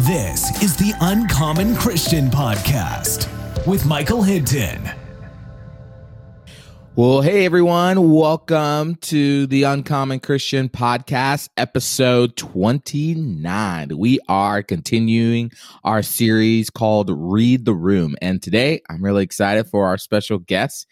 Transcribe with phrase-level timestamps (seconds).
[0.00, 3.26] This is the Uncommon Christian Podcast
[3.66, 4.90] with Michael Hinton.
[6.94, 13.96] Well, hey everyone, welcome to the Uncommon Christian Podcast, episode 29.
[13.96, 15.50] We are continuing
[15.82, 18.16] our series called Read the Room.
[18.20, 20.86] And today I'm really excited for our special guest.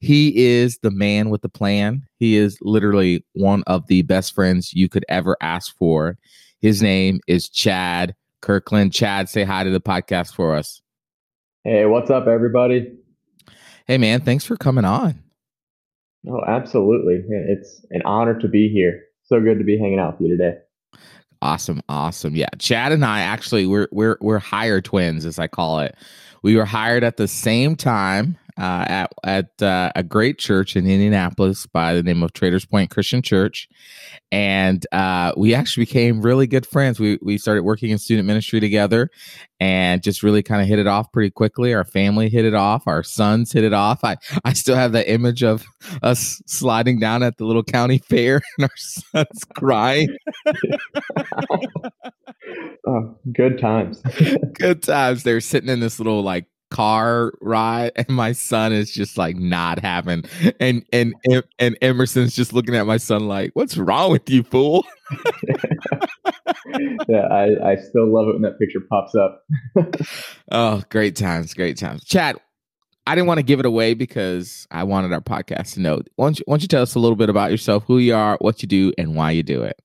[0.00, 2.02] He is the man with the plan.
[2.18, 6.18] He is literally one of the best friends you could ever ask for.
[6.60, 8.92] His name is Chad Kirtlan.
[8.92, 10.80] Chad, say hi to the podcast for us.
[11.64, 12.92] Hey, what's up, everybody?
[13.86, 15.22] Hey, man, thanks for coming on.
[16.28, 17.22] Oh, absolutely.
[17.28, 19.02] It's an honor to be here.
[19.22, 20.58] So good to be hanging out with you today.
[21.42, 22.36] Awesome, awesome.
[22.36, 25.94] Yeah, Chad and I actually we're we're we're hire twins, as I call it.
[26.42, 30.86] We were hired at the same time uh, at at uh, a great church in
[30.86, 33.68] Indianapolis by the name of Traders Point Christian Church,
[34.32, 37.00] and uh, we actually became really good friends.
[37.00, 39.10] We we started working in student ministry together,
[39.60, 41.74] and just really kind of hit it off pretty quickly.
[41.74, 42.84] Our family hit it off.
[42.86, 44.02] Our sons hit it off.
[44.02, 45.64] I I still have that image of
[46.02, 50.16] us sliding down at the little county fair and our sons crying.
[52.86, 54.02] oh, good times.
[54.54, 55.22] good times.
[55.22, 59.80] They're sitting in this little like car ride and my son is just like not
[59.80, 60.24] having
[60.60, 61.14] and and
[61.58, 64.86] and emerson's just looking at my son like what's wrong with you fool?
[67.08, 69.44] Yeah i i still love it when that picture pops up.
[70.52, 72.04] Oh great times great times.
[72.04, 72.36] Chad
[73.06, 76.02] i didn't want to give it away because i wanted our podcast to know.
[76.16, 78.14] Why don't you, why don't you tell us a little bit about yourself who you
[78.14, 79.80] are what you do and why you do it?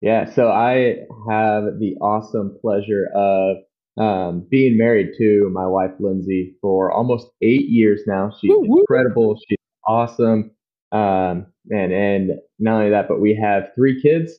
[0.00, 0.96] Yeah so i
[1.30, 3.58] have the awesome pleasure of
[4.00, 8.32] um, being married to my wife Lindsay for almost eight years now.
[8.40, 9.38] She's woo, incredible.
[9.46, 10.52] She's awesome.
[10.90, 14.32] Um, and and not only that, but we have three kids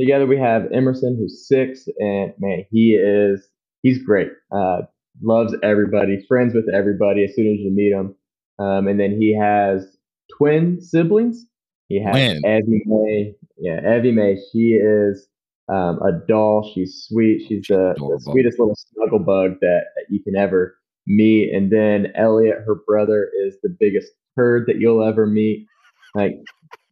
[0.00, 0.26] together.
[0.26, 3.48] We have Emerson, who's six, and man, he is
[3.82, 4.30] he's great.
[4.50, 4.82] Uh,
[5.22, 8.16] loves everybody, friends with everybody as soon as you meet him.
[8.58, 9.96] Um, and then he has
[10.36, 11.46] twin siblings.
[11.88, 13.34] He has Evie May.
[13.58, 14.36] Yeah, Evie May.
[14.52, 15.28] She is
[15.68, 16.70] um, a doll.
[16.74, 17.46] She's sweet.
[17.48, 20.76] She's the, the, sweetest little snuggle bug that, that you can ever
[21.06, 21.52] meet.
[21.54, 25.66] And then Elliot, her brother, is the biggest turd that you'll ever meet.
[26.14, 26.38] Like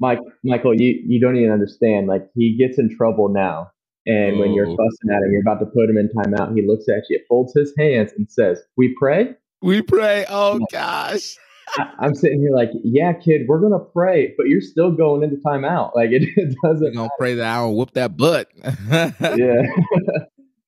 [0.00, 2.06] Mike, Michael, you you don't even understand.
[2.06, 3.70] Like he gets in trouble now,
[4.06, 4.40] and oh.
[4.40, 4.76] when you're oh.
[4.76, 6.56] fussing at him, you're about to put him in timeout.
[6.56, 10.26] He looks at you, folds his hands, and says, "We pray." We pray.
[10.28, 11.36] Oh gosh.
[11.76, 15.36] I, am sitting here like, yeah, kid, we're gonna pray, but you're still going into
[15.36, 15.92] timeout.
[15.96, 16.88] Like it, it doesn't.
[16.88, 18.50] We're gonna pray that will whoop that butt.
[18.90, 19.62] yeah.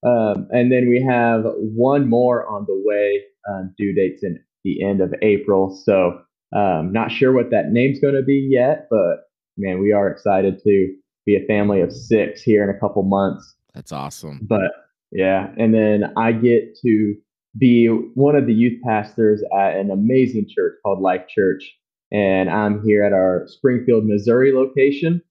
[0.06, 3.22] um, and then we have one more on the way.
[3.46, 5.78] Um, due dates in the end of April.
[5.84, 6.18] So
[6.56, 9.28] um, not sure what that name's going to be yet, but
[9.58, 10.94] man, we are excited to
[11.26, 13.54] be a family of six here in a couple months.
[13.74, 14.40] That's awesome.
[14.42, 14.70] But
[15.12, 17.14] yeah, and then I get to
[17.56, 21.72] be one of the youth pastors at an amazing church called Life Church.
[22.12, 25.22] And I'm here at our Springfield, Missouri location.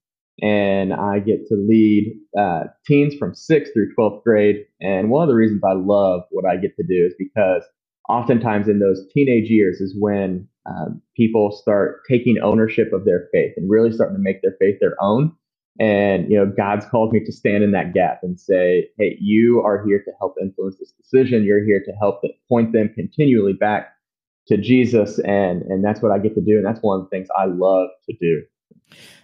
[0.41, 4.65] And I get to lead uh, teens from sixth through 12th grade.
[4.81, 7.63] And one of the reasons I love what I get to do is because
[8.09, 13.53] oftentimes in those teenage years is when um, people start taking ownership of their faith
[13.57, 15.33] and really starting to make their faith their own.
[15.79, 19.61] And, you know, God's called me to stand in that gap and say, hey, you
[19.61, 21.43] are here to help influence this decision.
[21.43, 23.89] You're here to help point them continually back
[24.47, 25.19] to Jesus.
[25.19, 26.57] And, and that's what I get to do.
[26.57, 28.43] And that's one of the things I love to do.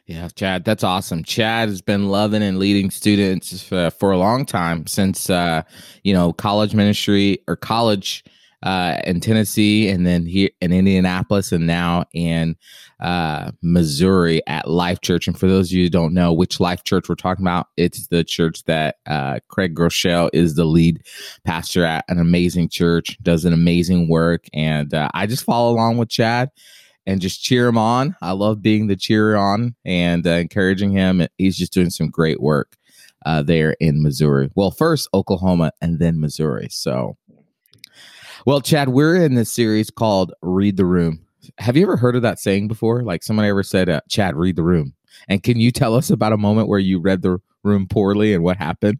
[0.08, 1.24] Yeah, Chad, that's awesome.
[1.24, 5.62] Chad has been loving and leading students for, for a long time since, uh,
[6.04, 8.24] you know, college ministry or college
[8.64, 12.56] uh, in Tennessee, and then here in Indianapolis, and now in
[13.00, 15.28] uh, Missouri at Life Church.
[15.28, 18.08] And for those of you who don't know which Life Church we're talking about, it's
[18.08, 21.02] the church that uh, Craig Groeschel is the lead
[21.46, 22.06] pastor at.
[22.10, 26.50] An amazing church, does an amazing work, and uh, I just follow along with Chad
[27.06, 28.16] and just cheer him on.
[28.22, 31.26] I love being the cheer on and uh, encouraging him.
[31.38, 32.76] He's just doing some great work
[33.26, 34.52] uh, there in Missouri.
[34.56, 36.68] Well, first Oklahoma and then Missouri.
[36.70, 37.18] So
[38.50, 41.24] well, Chad, we're in this series called Read the Room.
[41.60, 43.04] Have you ever heard of that saying before?
[43.04, 44.96] Like someone ever said, uh, Chad, read the room.
[45.28, 48.44] And can you tell us about a moment where you read the room poorly and
[48.44, 48.98] what happened?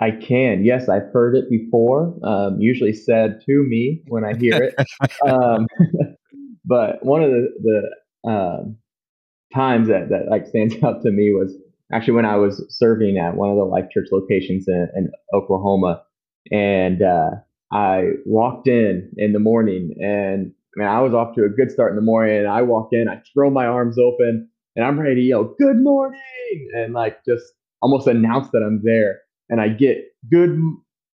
[0.00, 0.64] I can.
[0.64, 2.14] Yes, I've heard it before.
[2.24, 4.76] Um, usually said to me when I hear it.
[5.28, 5.66] um,
[6.64, 7.48] but one of the,
[8.24, 8.78] the um,
[9.54, 11.54] times that, that like stands out to me was
[11.92, 16.02] actually when I was serving at one of the Life Church locations in, in Oklahoma,
[16.50, 17.32] and uh,
[17.72, 21.70] I walked in in the morning and I mean, I was off to a good
[21.70, 22.38] start in the morning.
[22.38, 25.76] And I walk in, I throw my arms open, and I'm ready to yell, Good
[25.82, 26.20] morning!
[26.74, 27.44] And like just
[27.82, 29.20] almost announce that I'm there.
[29.50, 29.98] and I get
[30.30, 30.58] good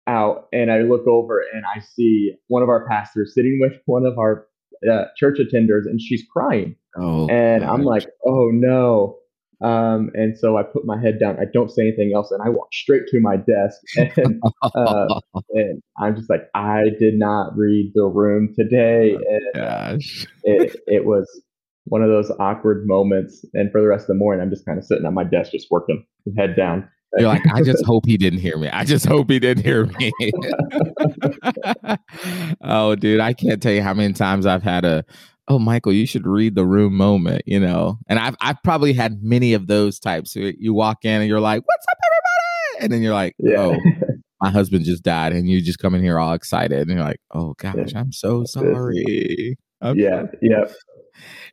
[0.07, 4.05] out and I look over and I see one of our pastors sitting with one
[4.05, 4.45] of our
[4.91, 6.75] uh, church attenders and she's crying.
[6.97, 7.71] Oh, and gosh.
[7.71, 9.17] I'm like, oh no.
[9.61, 11.37] Um, and so I put my head down.
[11.39, 13.81] I don't say anything else, and I walk straight to my desk.
[14.17, 15.19] And, uh,
[15.51, 19.15] and I'm just like, I did not read the room today.
[19.15, 20.25] Oh, and gosh.
[20.43, 21.27] it, it was
[21.85, 23.45] one of those awkward moments.
[23.53, 25.51] And for the rest of the morning, I'm just kind of sitting at my desk,
[25.51, 26.05] just working,
[26.37, 26.89] head down.
[27.17, 28.67] You're like, I just hope he didn't hear me.
[28.69, 30.11] I just hope he didn't hear me.
[32.61, 35.05] oh, dude, I can't tell you how many times I've had a,
[35.47, 37.99] oh, Michael, you should read the room moment, you know?
[38.07, 40.35] And I've, I've probably had many of those types.
[40.35, 42.83] You walk in and you're like, what's up, everybody?
[42.83, 43.57] And then you're like, yeah.
[43.59, 43.77] oh,
[44.41, 45.33] my husband just died.
[45.33, 46.87] And you just come in here all excited.
[46.87, 47.99] And you're like, oh, gosh, yeah.
[47.99, 49.57] I'm so sorry.
[49.81, 50.25] I'm yeah.
[50.25, 50.37] Sorry.
[50.41, 50.65] Yeah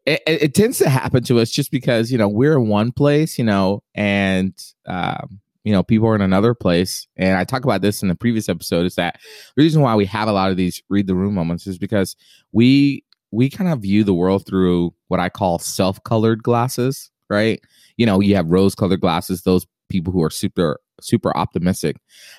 [0.07, 3.39] it, it, tends to happen to us just because you know we're in one place
[3.39, 4.53] you know and
[4.87, 8.15] um, you know people are in another place and i talk about this in the
[8.15, 9.19] previous episode is that
[9.57, 12.17] the reason why we have a lot of these read the room moments is because
[12.53, 17.61] we we kind of view the world through what i call self-colored glasses right
[17.97, 21.97] you know you have rose colored glasses those people who are super super optimistic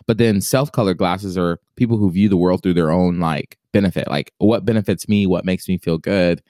[0.07, 4.07] but then self-colored glasses are people who view the world through their own like benefit
[4.07, 6.41] like what benefits me what makes me feel good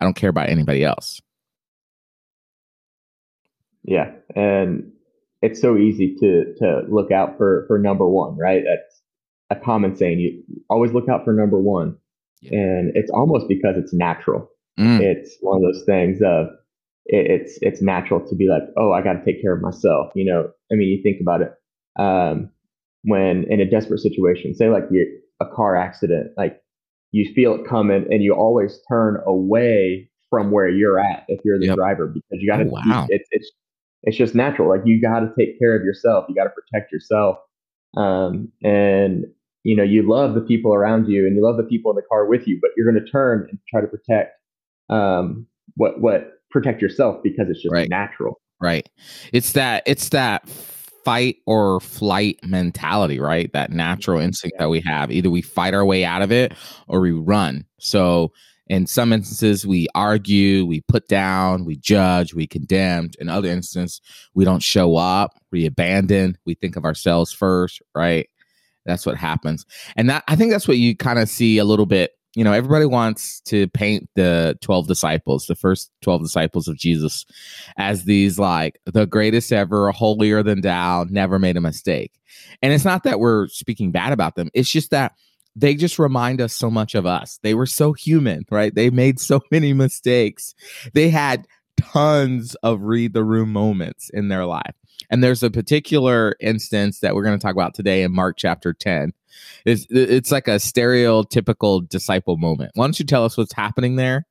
[0.00, 1.20] I don't care about anybody else.
[3.84, 4.92] Yeah, and
[5.42, 8.62] it's so easy to to look out for for number one, right?
[8.64, 9.02] That's
[9.50, 10.20] a common saying.
[10.20, 11.96] You always look out for number one,
[12.44, 12.58] yeah.
[12.58, 14.50] and it's almost because it's natural.
[14.78, 15.00] Mm.
[15.00, 16.48] It's one of those things of
[17.06, 20.12] it, it's it's natural to be like, oh, I got to take care of myself.
[20.14, 21.52] You know, I mean, you think about it.
[21.98, 22.50] Um,
[23.02, 26.60] when in a desperate situation, say like you a car accident, like
[27.12, 31.60] you feel it coming and you always turn away from where you're at if you're
[31.60, 31.76] the yep.
[31.76, 33.06] driver because you got to oh, wow.
[33.08, 33.50] it's it's
[34.02, 36.90] it's just natural like you got to take care of yourself you got to protect
[36.90, 37.38] yourself
[37.96, 39.26] um, and
[39.64, 42.02] you know you love the people around you and you love the people in the
[42.08, 44.32] car with you but you're going to turn and try to protect
[44.90, 45.46] um,
[45.76, 47.88] what what protect yourself because it's just right.
[47.90, 48.88] natural right
[49.32, 50.48] it's that it's that
[51.04, 53.52] fight or flight mentality, right?
[53.52, 55.10] That natural instinct that we have.
[55.10, 56.54] Either we fight our way out of it
[56.88, 57.66] or we run.
[57.78, 58.32] So
[58.66, 63.10] in some instances, we argue, we put down, we judge, we condemn.
[63.20, 64.00] In other instances,
[64.32, 68.28] we don't show up, we abandon, we think of ourselves first, right?
[68.84, 69.64] That's what happens.
[69.96, 72.52] And that I think that's what you kind of see a little bit you know,
[72.52, 77.24] everybody wants to paint the 12 disciples, the first 12 disciples of Jesus,
[77.76, 82.12] as these like the greatest ever, holier than thou, never made a mistake.
[82.60, 85.12] And it's not that we're speaking bad about them, it's just that
[85.56, 87.38] they just remind us so much of us.
[87.44, 88.74] They were so human, right?
[88.74, 90.54] They made so many mistakes.
[90.92, 91.46] They had
[91.76, 94.74] tons of read the room moments in their life.
[95.10, 98.72] And there's a particular instance that we're going to talk about today in Mark chapter
[98.72, 99.12] 10
[99.64, 102.72] it's it's like a stereotypical disciple moment.
[102.74, 104.26] Why don't you tell us what's happening there?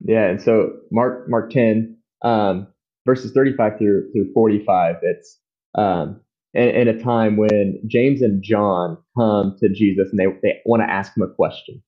[0.00, 2.66] Yeah, and so Mark Mark ten um,
[3.06, 4.96] verses thirty five through through forty five.
[5.02, 5.38] It's
[5.74, 6.20] um,
[6.54, 10.82] in, in, a time when James and John come to Jesus and they they want
[10.82, 11.82] to ask him a question.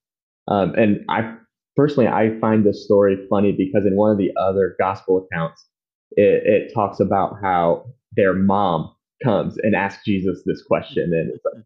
[0.48, 1.36] Um, and I
[1.76, 5.66] personally I find this story funny because in one of the other gospel accounts,
[6.12, 11.04] it, it talks about how their mom comes and asks Jesus this question.
[11.12, 11.64] And it's like,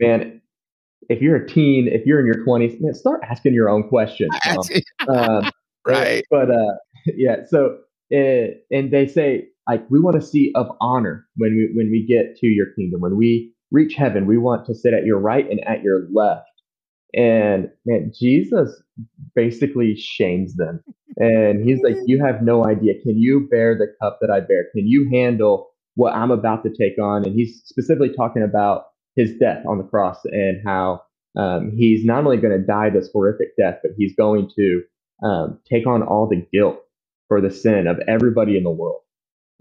[0.00, 0.40] man,
[1.08, 4.34] if you're a teen, if you're in your 20s, man, start asking your own questions.
[5.08, 5.50] Um,
[5.86, 6.24] right.
[6.30, 6.74] But uh,
[7.06, 7.78] yeah, so,
[8.14, 12.06] uh, and they say, like, we want to see of honor when we, when we
[12.06, 13.00] get to your kingdom.
[13.00, 16.46] When we reach heaven, we want to sit at your right and at your left.
[17.14, 18.82] And man, Jesus
[19.34, 20.82] basically shames them.
[21.18, 22.94] And he's like, You have no idea.
[23.02, 24.66] Can you bear the cup that I bear?
[24.74, 27.24] Can you handle what I'm about to take on.
[27.24, 31.02] And he's specifically talking about his death on the cross and how
[31.36, 34.82] um, he's not only going to die this horrific death, but he's going to
[35.22, 36.80] um, take on all the guilt
[37.28, 39.00] for the sin of everybody in the world.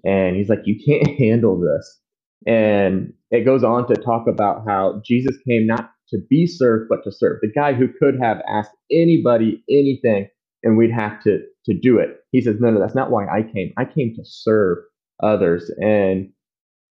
[0.04, 2.00] And he's like, You can't handle this.
[2.48, 7.04] And it goes on to talk about how Jesus came not to be served, but
[7.04, 7.40] to serve.
[7.42, 10.28] The guy who could have asked anybody anything
[10.64, 12.18] and we'd have to, to do it.
[12.32, 13.74] He says, No, no, that's not why I came.
[13.78, 14.78] I came to serve
[15.24, 15.72] others.
[15.80, 16.30] And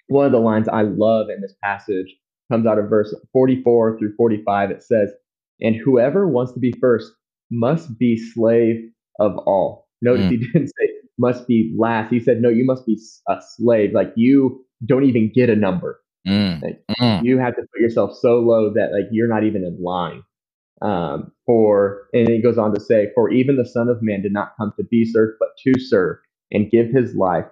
[0.08, 2.16] one of the lines I love in this passage
[2.52, 4.72] comes out of verse 44 through 45.
[4.72, 5.12] It says,
[5.60, 7.12] And whoever wants to be first
[7.52, 9.88] must be slave of all.
[10.02, 10.30] Notice mm.
[10.30, 12.12] he didn't say must be last.
[12.12, 13.92] He said, No, you must be a slave.
[13.94, 16.00] Like you don't even get a number.
[16.28, 16.62] Mm.
[16.62, 17.24] Like, mm.
[17.24, 20.24] You have to put yourself so low that like you're not even in line.
[20.82, 24.34] Um, for and he goes on to say, For even the Son of Man did
[24.34, 26.18] not come to be served, but to serve
[26.52, 27.46] and give his life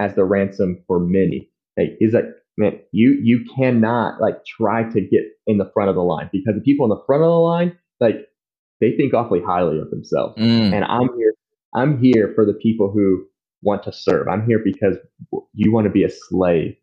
[0.00, 1.48] as the ransom for many.
[1.76, 2.24] Hey, he's like,
[2.56, 6.54] man, you you cannot like try to get in the front of the line because
[6.54, 8.28] the people in the front of the line, like
[8.80, 10.36] they think awfully highly of themselves.
[10.38, 10.72] Mm.
[10.74, 11.34] And I'm here,
[11.74, 13.24] I'm here for the people who
[13.62, 14.28] want to serve.
[14.28, 14.96] I'm here because
[15.54, 16.76] you want to be a slave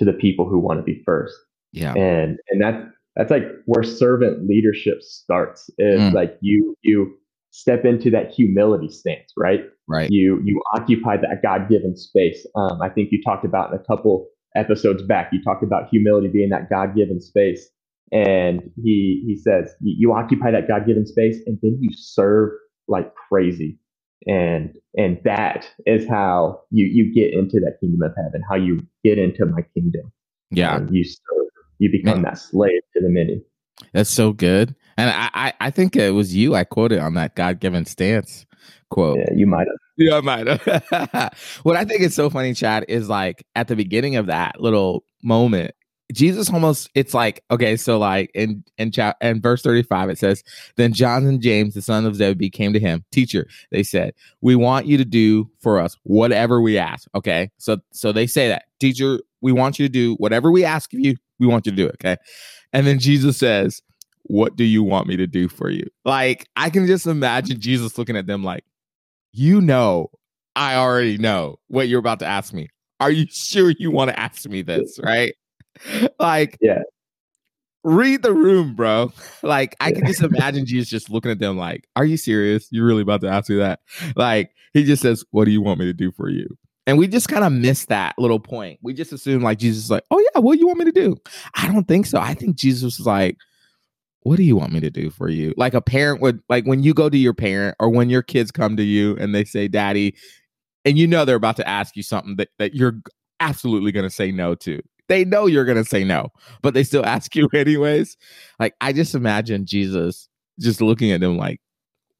[0.00, 1.36] to the people who want to be first.
[1.72, 1.92] Yeah.
[1.94, 2.82] And and that's
[3.16, 6.14] that's like where servant leadership starts is Mm.
[6.14, 7.14] like you you
[7.50, 9.60] step into that humility stance, right?
[9.88, 10.10] Right.
[10.10, 12.46] You you occupy that God given space.
[12.56, 14.26] Um, I think you talked about in a couple
[14.56, 15.30] episodes back.
[15.32, 17.68] You talked about humility being that God given space,
[18.12, 22.50] and he he says you, you occupy that God given space, and then you serve
[22.88, 23.78] like crazy,
[24.26, 28.42] and and that is how you you get into that kingdom of heaven.
[28.48, 30.12] How you get into my kingdom.
[30.50, 30.76] Yeah.
[30.76, 31.46] Um, you serve.
[31.78, 33.42] You become that slave to the many.
[33.94, 34.74] That's so good.
[34.98, 38.44] And I, I, I think it was you I quoted on that God given stance
[38.90, 39.18] quote.
[39.18, 39.76] Yeah, you might have.
[39.96, 41.58] Yeah, I might have.
[41.62, 45.04] what I think is so funny, Chad, is like at the beginning of that little
[45.22, 45.74] moment,
[46.12, 50.42] Jesus almost it's like, okay, so like in in chat in verse 35, it says,
[50.76, 53.04] Then John and James, the son of Zebedee, came to him.
[53.10, 57.08] Teacher, they said, We want you to do for us whatever we ask.
[57.14, 57.50] Okay.
[57.58, 61.00] So so they say that, teacher, we want you to do whatever we ask of
[61.00, 61.96] you, we want you to do it.
[62.00, 62.16] Okay.
[62.72, 63.82] And then Jesus says,
[64.24, 65.84] What do you want me to do for you?
[66.04, 68.64] Like, I can just imagine Jesus looking at them like,
[69.32, 70.10] You know,
[70.56, 72.68] I already know what you're about to ask me.
[73.00, 74.98] Are you sure you want to ask me this?
[75.02, 75.34] Right.
[76.18, 76.82] Like, Yeah.
[77.84, 79.12] read the room, bro.
[79.42, 82.68] Like, I can just imagine Jesus just looking at them like, Are you serious?
[82.70, 83.80] You're really about to ask me that?
[84.16, 86.46] Like, he just says, What do you want me to do for you?
[86.86, 88.80] And we just kind of miss that little point.
[88.82, 90.92] We just assume like Jesus is like, Oh yeah, what do you want me to
[90.92, 91.16] do?
[91.54, 92.18] I don't think so.
[92.18, 93.36] I think Jesus was like,
[94.22, 95.54] What do you want me to do for you?
[95.56, 98.50] Like a parent would like when you go to your parent or when your kids
[98.50, 100.16] come to you and they say, Daddy,
[100.84, 103.00] and you know they're about to ask you something that, that you're
[103.40, 104.80] absolutely gonna say no to.
[105.10, 106.28] They know you're gonna say no,
[106.62, 108.16] but they still ask you anyways.
[108.60, 110.28] Like I just imagine Jesus
[110.60, 111.60] just looking at them like,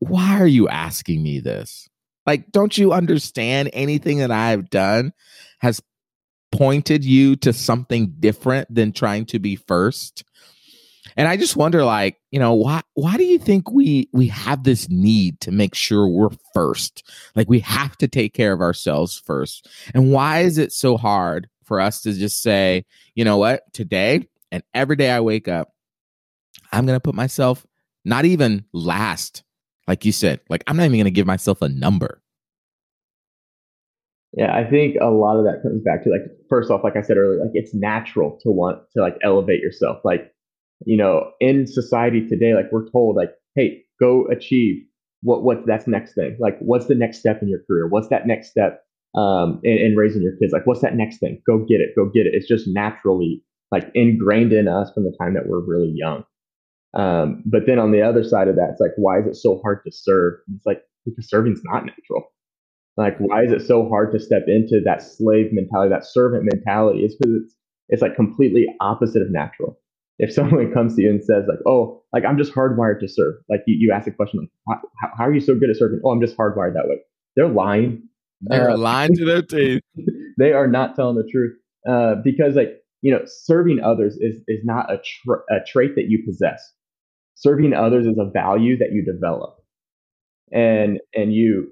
[0.01, 1.89] why are you asking me this?
[2.27, 5.13] Like, don't you understand anything that I've done
[5.61, 5.81] has
[6.53, 10.25] pointed you to something different than trying to be first?
[11.17, 14.65] And I just wonder, like, you know, why why do you think we we have
[14.65, 17.09] this need to make sure we're first?
[17.37, 19.69] Like we have to take care of ourselves first.
[19.95, 22.85] And why is it so hard for us to just say,
[23.15, 25.73] you know what, today and every day I wake up,
[26.73, 27.65] I'm gonna put myself
[28.05, 29.45] not even last,
[29.87, 32.21] like you said, like I'm not even gonna give myself a number.
[34.33, 37.03] Yeah, I think a lot of that comes back to like first off, like I
[37.03, 39.99] said earlier, like it's natural to want to like elevate yourself.
[40.05, 40.35] Like,
[40.87, 44.83] you know, in society today, like we're told like, hey, go achieve
[45.23, 46.37] what what that's next thing.
[46.41, 47.87] Like what's the next step in your career?
[47.87, 48.83] What's that next step
[49.17, 50.53] um in, in raising your kids?
[50.53, 51.43] Like what's that next thing?
[51.47, 52.35] Go get it, go get it.
[52.35, 56.25] It's just naturally like ingrained in us from the time that we're really young.
[56.95, 59.61] Um, but then on the other side of that, it's like, why is it so
[59.63, 60.35] hard to serve?
[60.57, 62.33] It's like because serving's not natural.
[62.97, 67.01] Like, why is it so hard to step into that slave mentality, that servant mentality?
[67.05, 67.57] It's because it's
[67.89, 69.79] it's like completely opposite of natural.
[70.19, 73.37] If someone comes to you and says like, "Oh, like I'm just hardwired to serve,"
[73.49, 76.01] like you, you ask a question like, how, "How are you so good at serving?"
[76.05, 76.99] "Oh, I'm just hardwired that way."
[77.37, 78.10] They're lying.
[78.43, 79.83] They're Uh, lying to their teeth.
[80.39, 81.57] they are not telling the truth
[81.89, 86.09] uh, because like you know serving others is is not a, tra- a trait that
[86.09, 86.63] you possess.
[87.35, 89.57] Serving others is a value that you develop.
[90.53, 91.69] And and you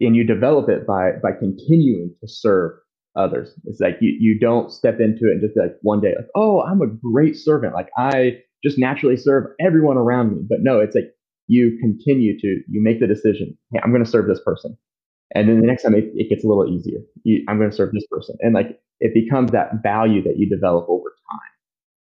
[0.00, 2.72] and you develop it by by continuing to serve
[3.16, 3.52] others.
[3.64, 6.28] It's like you, you don't step into it and just be like one day like
[6.34, 7.74] oh i'm a great servant.
[7.74, 10.42] Like i just naturally serve everyone around me.
[10.48, 11.12] But no it's like
[11.48, 14.76] you continue to you make the decision hey i'm going to serve this person
[15.34, 16.98] and then the next time it, it gets a little easier.
[17.24, 18.36] You, i'm going to serve this person.
[18.40, 21.14] And like it becomes that value that you develop over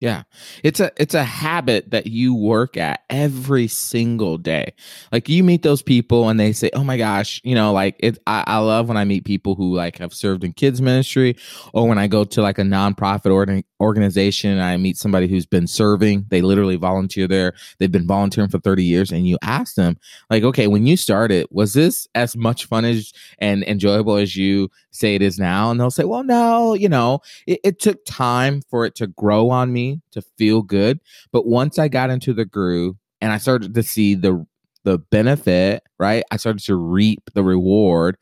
[0.02, 0.24] Yeah.
[0.64, 4.72] It's a it's a habit that you work at every single day.
[5.12, 8.18] Like you meet those people and they say, "Oh my gosh, you know, like it
[8.26, 11.36] I, I love when I meet people who like have served in kids ministry
[11.72, 15.46] or when I go to like a nonprofit organ, organization and I meet somebody who's
[15.46, 17.52] been serving, they literally volunteer there.
[17.78, 19.98] They've been volunteering for 30 years and you ask them
[20.30, 24.68] like, "Okay, when you started, was this as much fun as and enjoyable as you
[24.90, 28.62] say it is now?" And they'll say, "Well, no, you know, it, it took time
[28.68, 31.00] for it to grow on me to feel good.
[31.32, 34.44] But once i got into the groove and i started to see the
[34.84, 38.16] the benefit right i started to reap the reward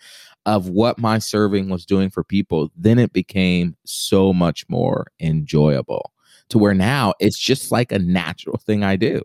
[0.46, 6.12] of what my serving was doing for people then it became so much more enjoyable
[6.48, 9.22] to where now it's just like a natural thing i do.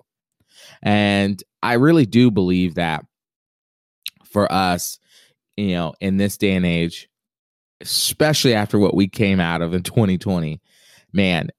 [0.82, 3.04] And i really do believe that
[4.24, 5.00] for us
[5.58, 7.10] you know in this day and age
[7.82, 10.62] especially after what we came out of in 2020,
[11.14, 11.50] man,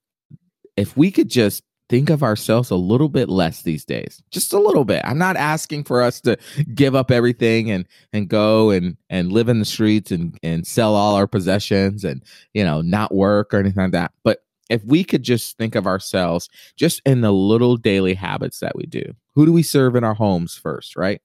[0.76, 4.58] if we could just think of ourselves a little bit less these days just a
[4.58, 5.02] little bit.
[5.04, 6.36] I'm not asking for us to
[6.74, 10.94] give up everything and and go and and live in the streets and and sell
[10.94, 12.22] all our possessions and
[12.54, 14.12] you know not work or anything like that.
[14.24, 18.76] But if we could just think of ourselves just in the little daily habits that
[18.76, 19.04] we do
[19.34, 21.20] who do we serve in our homes first right?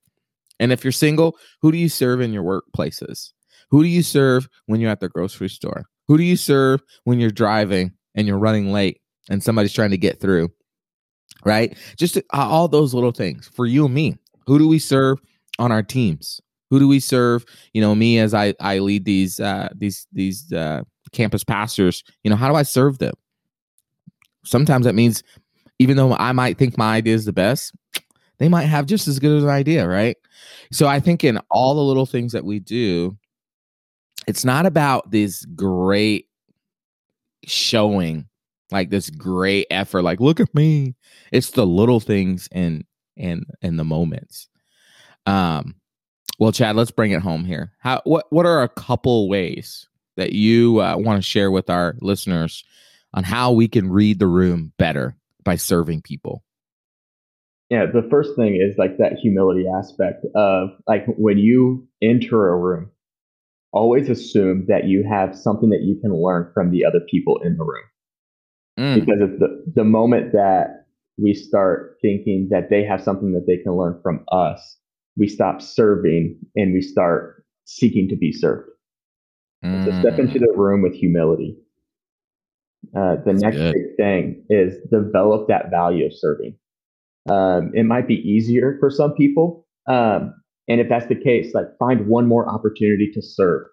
[0.60, 3.32] And if you're single who do you serve in your workplaces?
[3.72, 5.86] Who do you serve when you're at the grocery store?
[6.08, 9.98] Who do you serve when you're driving and you're running late and somebody's trying to
[9.98, 10.52] get through,
[11.46, 11.78] right?
[11.98, 14.18] Just uh, all those little things for you and me.
[14.48, 15.20] Who do we serve
[15.60, 16.42] on our teams?
[16.70, 17.46] Who do we serve?
[17.74, 22.04] You know, me as I I lead these uh, these these uh, campus pastors.
[22.24, 23.14] You know, how do I serve them?
[24.44, 25.24] Sometimes that means,
[25.80, 27.74] even though I might think my idea is the best,
[28.40, 30.18] they might have just as good an idea, right?
[30.72, 33.18] So I think in all the little things that we do,
[34.26, 36.28] it's not about this great
[37.46, 38.28] showing
[38.72, 40.96] like this great effort like look at me.
[41.32, 42.86] It's the little things and
[43.18, 44.48] and and the moments.
[45.26, 45.76] Um
[46.40, 47.74] well chad let's bring it home here.
[47.80, 49.88] How what what are a couple ways
[50.18, 52.64] that you uh, want to share with our listeners
[53.14, 56.44] on how we can read the room better by serving people?
[57.70, 62.58] Yeah the first thing is like that humility aspect of like when you enter a
[62.58, 62.92] room
[63.74, 67.56] always assume that you have something that you can learn from the other people in
[67.56, 67.84] the room
[68.82, 68.96] mm.
[68.96, 70.86] because the, the moment that
[71.18, 74.78] we start thinking that they have something that they can learn from us,
[75.18, 78.70] we stop serving and we start seeking to be served.
[79.64, 79.86] Mm.
[79.86, 80.46] So step into mm.
[80.46, 81.58] the room with humility.
[82.96, 83.74] Uh, the That's next good.
[83.74, 86.58] big thing is develop that value of serving.
[87.30, 89.68] Um, it might be easier for some people.
[89.88, 90.34] Um,
[90.68, 93.68] and if that's the case, like find one more opportunity to serve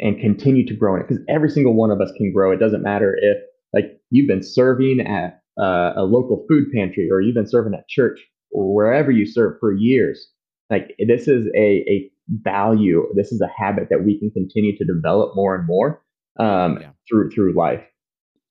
[0.00, 2.50] and continue to grow in it because every single one of us can grow.
[2.50, 3.38] It doesn't matter if
[3.72, 7.88] like you've been serving at uh, a local food pantry or you've been serving at
[7.88, 10.28] church or wherever you serve for years.
[10.70, 13.06] Like this is a, a value.
[13.14, 16.02] This is a habit that we can continue to develop more and more
[16.38, 16.90] um, yeah.
[17.08, 17.82] through through life.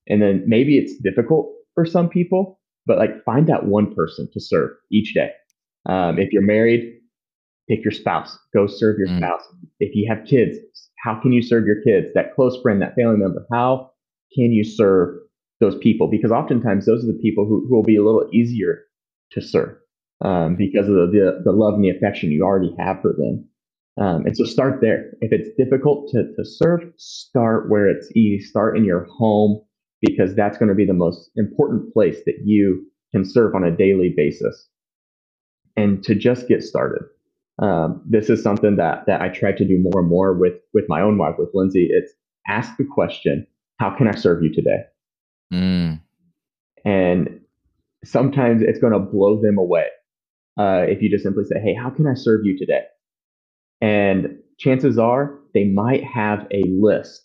[0.07, 4.39] And then maybe it's difficult for some people, but like find that one person to
[4.39, 5.31] serve each day.
[5.88, 6.93] Um, if you're married,
[7.69, 8.38] pick your spouse.
[8.53, 9.17] Go serve your mm.
[9.17, 9.41] spouse.
[9.79, 10.57] If you have kids,
[11.03, 12.10] how can you serve your kids?
[12.13, 13.45] That close friend, that family member.
[13.51, 13.90] How
[14.33, 15.17] can you serve
[15.59, 16.09] those people?
[16.09, 18.83] Because oftentimes those are the people who, who will be a little easier
[19.31, 19.77] to serve
[20.23, 23.47] um, because of the, the, the, love and the affection you already have for them.
[23.99, 25.11] Um, and so start there.
[25.21, 28.43] If it's difficult to, to serve, start where it's easy.
[28.43, 29.61] Start in your home
[30.01, 33.75] because that's going to be the most important place that you can serve on a
[33.75, 34.67] daily basis.
[35.75, 37.03] And to just get started.
[37.61, 40.85] Um, this is something that that I try to do more and more with with
[40.89, 41.89] my own wife, with Lindsay.
[41.91, 42.11] It's
[42.47, 43.45] ask the question,
[43.81, 44.83] how can I serve you today?
[45.51, 46.01] Mm.
[46.85, 47.39] And
[48.05, 49.87] sometimes it's going to blow them away
[50.59, 52.83] uh, if you just simply say, hey, how can I serve you today?
[53.81, 57.23] And chances are they might have a list.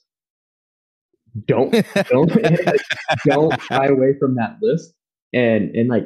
[1.44, 1.70] Don't
[2.08, 2.32] don't
[3.26, 4.94] don't shy away from that list.
[5.34, 6.04] And and like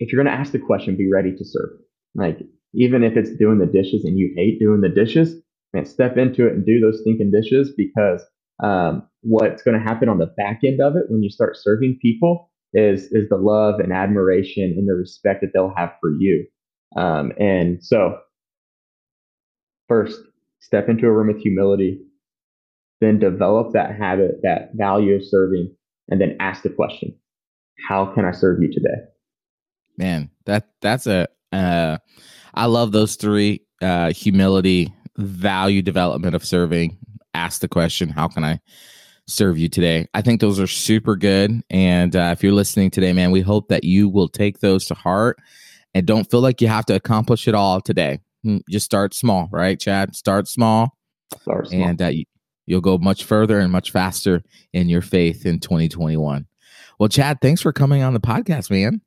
[0.00, 1.70] if you're gonna ask the question, be ready to serve.
[2.16, 2.40] Like
[2.74, 5.40] even if it's doing the dishes and you hate doing the dishes,
[5.72, 8.20] man, step into it and do those stinking dishes because
[8.62, 11.98] um, what's going to happen on the back end of it when you start serving
[12.00, 16.46] people is is the love and admiration and the respect that they'll have for you.
[16.96, 18.18] Um, and so,
[19.88, 20.20] first,
[20.60, 22.00] step into a room with humility,
[23.00, 25.74] then develop that habit, that value of serving,
[26.08, 27.14] and then ask the question,
[27.88, 29.02] "How can I serve you today?"
[29.96, 31.98] Man, that that's a uh,
[32.54, 36.98] I love those three: uh, humility, value development of serving,
[37.40, 38.60] ask the question, how can I
[39.26, 40.06] serve you today?
[40.14, 41.62] I think those are super good.
[41.70, 44.94] And uh, if you're listening today, man, we hope that you will take those to
[44.94, 45.38] heart
[45.94, 48.20] and don't feel like you have to accomplish it all today.
[48.44, 50.14] Hmm, just start small, right, Chad?
[50.14, 50.96] Start small.
[51.40, 51.82] Start small.
[51.82, 52.10] And uh,
[52.66, 56.46] you'll go much further and much faster in your faith in 2021.
[56.98, 59.00] Well, Chad, thanks for coming on the podcast, man.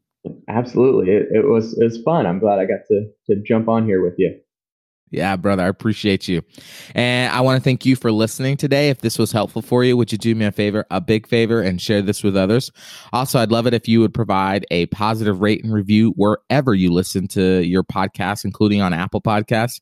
[0.47, 1.11] Absolutely.
[1.11, 2.25] It, it was it was fun.
[2.25, 4.39] I'm glad I got to to jump on here with you.
[5.13, 6.41] Yeah, brother, I appreciate you.
[6.95, 8.89] And I want to thank you for listening today.
[8.89, 11.61] If this was helpful for you, would you do me a favor, a big favor,
[11.61, 12.71] and share this with others?
[13.13, 16.91] Also, I'd love it if you would provide a positive rate and review wherever you
[16.91, 19.81] listen to your podcast, including on Apple Podcasts,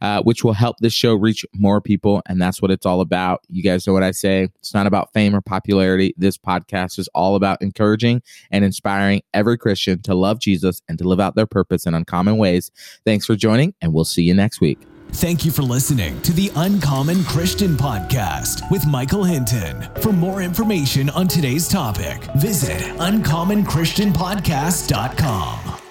[0.00, 2.20] uh, which will help this show reach more people.
[2.26, 3.42] And that's what it's all about.
[3.48, 4.48] You guys know what I say.
[4.58, 6.12] It's not about fame or popularity.
[6.16, 11.06] This podcast is all about encouraging and inspiring every Christian to love Jesus and to
[11.06, 12.72] live out their purpose in uncommon ways.
[13.04, 14.71] Thanks for joining, and we'll see you next week.
[15.14, 19.86] Thank you for listening to the Uncommon Christian Podcast with Michael Hinton.
[20.00, 25.81] For more information on today's topic, visit uncommonchristianpodcast.com.